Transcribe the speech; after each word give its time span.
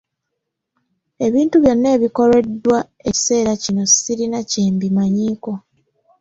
Ebintu 1.25 1.55
byonna 1.63 1.87
ebikoleddwa 1.97 2.77
ekiseera 3.09 3.53
kino 3.63 3.83
sirina 3.95 4.39
kye 4.49 4.63
mbimanyiiko. 4.73 5.51